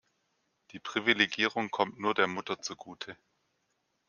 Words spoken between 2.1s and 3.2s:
der Mutter zugute.